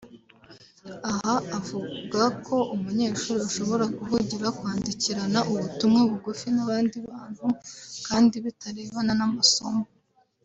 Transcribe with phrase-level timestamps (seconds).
[1.11, 7.45] Aha avuga ko umunyeshuri ashobora guhugira kwandikirana ubutumwa bugufi n’abandi bantu
[8.07, 9.83] kandi bitarebana n’amasomo